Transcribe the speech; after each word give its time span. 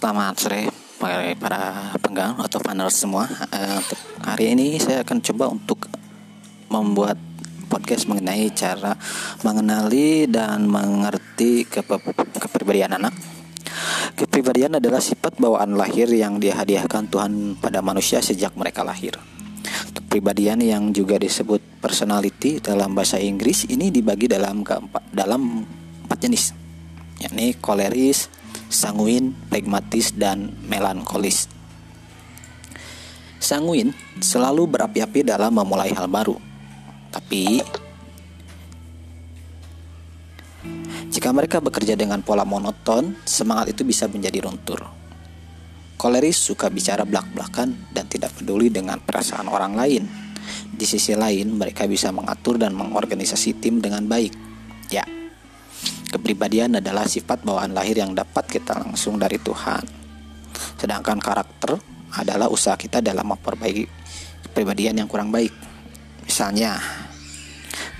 selamat 0.00 0.34
sore 0.40 0.64
para 1.36 1.92
penggang 2.00 2.32
atau 2.40 2.56
panel 2.56 2.88
semua. 2.88 3.28
Uh, 3.52 3.84
hari 4.24 4.56
ini 4.56 4.80
saya 4.80 5.04
akan 5.04 5.20
coba 5.20 5.52
untuk 5.52 5.92
membuat 6.72 7.20
podcast 7.68 8.08
mengenai 8.08 8.48
cara 8.56 8.96
mengenali 9.44 10.24
dan 10.24 10.64
mengerti 10.64 11.68
kepe 11.68 12.00
kepribadian 12.16 12.96
anak. 12.96 13.12
Kepribadian 14.16 14.80
adalah 14.80 15.04
sifat 15.04 15.36
bawaan 15.36 15.76
lahir 15.76 16.08
yang 16.08 16.40
dihadiahkan 16.40 17.12
Tuhan 17.12 17.60
pada 17.60 17.84
manusia 17.84 18.24
sejak 18.24 18.56
mereka 18.56 18.80
lahir. 18.80 19.20
Kepribadian 19.92 20.64
yang 20.64 20.96
juga 20.96 21.20
disebut 21.20 21.60
personality 21.84 22.56
dalam 22.56 22.96
bahasa 22.96 23.20
Inggris 23.20 23.68
ini 23.68 23.92
dibagi 23.92 24.32
dalam 24.32 24.64
keempat 24.64 25.12
dalam 25.12 25.60
empat 26.08 26.18
jenis, 26.24 26.56
yakni 27.20 27.52
koleris, 27.60 28.39
sanguin, 28.70 29.34
pragmatis, 29.50 30.14
dan 30.14 30.54
melankolis. 30.64 31.50
Sanguin 33.42 33.90
selalu 34.22 34.70
berapi-api 34.70 35.26
dalam 35.26 35.50
memulai 35.58 35.90
hal 35.90 36.06
baru. 36.06 36.38
Tapi 37.10 37.58
jika 41.10 41.34
mereka 41.34 41.58
bekerja 41.58 41.98
dengan 41.98 42.22
pola 42.22 42.46
monoton, 42.46 43.18
semangat 43.26 43.74
itu 43.74 43.82
bisa 43.82 44.06
menjadi 44.06 44.46
runtuh. 44.46 44.78
Koleris 46.00 46.38
suka 46.40 46.72
bicara 46.72 47.04
belak-belakan 47.04 47.92
dan 47.92 48.08
tidak 48.08 48.32
peduli 48.32 48.72
dengan 48.72 49.02
perasaan 49.02 49.50
orang 49.52 49.76
lain. 49.76 50.04
Di 50.72 50.88
sisi 50.88 51.12
lain, 51.12 51.60
mereka 51.60 51.84
bisa 51.84 52.08
mengatur 52.08 52.56
dan 52.56 52.72
mengorganisasi 52.72 53.60
tim 53.60 53.84
dengan 53.84 54.08
baik. 54.08 54.32
Ya, 54.88 55.04
Kepribadian 56.10 56.82
adalah 56.82 57.06
sifat 57.06 57.46
bawaan 57.46 57.70
lahir 57.70 58.02
yang 58.02 58.10
dapat 58.10 58.42
kita 58.50 58.74
langsung 58.82 59.14
dari 59.14 59.38
Tuhan. 59.38 59.86
Sedangkan 60.74 61.22
karakter 61.22 61.78
adalah 62.18 62.50
usaha 62.50 62.74
kita 62.74 62.98
dalam 62.98 63.30
memperbaiki 63.30 63.86
kepribadian 64.50 64.98
yang 64.98 65.06
kurang 65.06 65.30
baik. 65.30 65.54
Misalnya, 66.26 66.82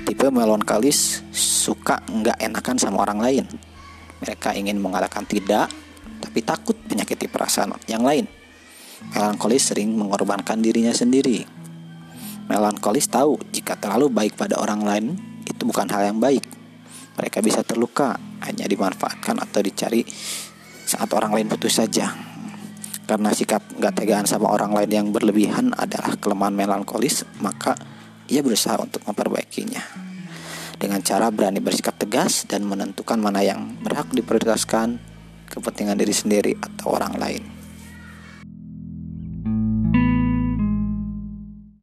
tipe 0.03 0.27
melankolis 0.27 1.23
suka 1.31 2.03
nggak 2.11 2.43
enakan 2.43 2.77
sama 2.83 3.07
orang 3.07 3.23
lain. 3.23 3.45
Mereka 4.19 4.59
ingin 4.59 4.83
mengatakan 4.83 5.23
tidak, 5.31 5.71
tapi 6.19 6.43
takut 6.43 6.75
menyakiti 6.91 7.31
perasaan 7.31 7.79
yang 7.87 8.03
lain. 8.03 8.27
Melankolis 9.15 9.71
sering 9.71 9.95
mengorbankan 9.95 10.59
dirinya 10.59 10.91
sendiri. 10.91 11.47
Melankolis 12.51 13.07
tahu 13.07 13.39
jika 13.55 13.79
terlalu 13.79 14.11
baik 14.11 14.35
pada 14.35 14.59
orang 14.59 14.83
lain 14.83 15.07
itu 15.47 15.63
bukan 15.63 15.87
hal 15.87 16.11
yang 16.11 16.19
baik 16.19 16.60
mereka 17.19 17.43
bisa 17.43 17.63
terluka 17.63 18.19
hanya 18.47 18.67
dimanfaatkan 18.67 19.39
atau 19.39 19.61
dicari 19.63 20.05
saat 20.85 21.11
orang 21.15 21.35
lain 21.35 21.49
putus 21.51 21.79
saja. 21.79 22.11
Karena 23.07 23.35
sikap 23.35 23.63
gak 23.79 23.99
tegaan 23.99 24.27
sama 24.27 24.51
orang 24.55 24.71
lain 24.71 24.91
yang 24.91 25.07
berlebihan 25.11 25.75
adalah 25.75 26.15
kelemahan 26.19 26.55
melankolis, 26.55 27.27
maka 27.43 27.75
ia 28.31 28.39
berusaha 28.43 28.79
untuk 28.79 29.03
memperbaikinya. 29.03 29.83
Dengan 30.81 31.03
cara 31.03 31.29
berani 31.29 31.59
bersikap 31.59 31.99
tegas 31.99 32.47
dan 32.47 32.65
menentukan 32.65 33.19
mana 33.19 33.43
yang 33.43 33.77
berhak 33.83 34.09
diprioritaskan 34.15 35.03
kepentingan 35.51 35.99
diri 35.99 36.15
sendiri 36.15 36.53
atau 36.57 36.95
orang 36.95 37.19
lain. 37.19 37.60